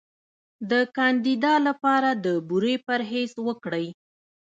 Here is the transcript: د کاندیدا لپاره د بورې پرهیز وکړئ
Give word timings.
د 0.71 0.73
کاندیدا 0.97 1.53
لپاره 1.67 2.09
د 2.25 2.25
بورې 2.47 2.75
پرهیز 2.87 3.31
وکړئ 3.47 3.87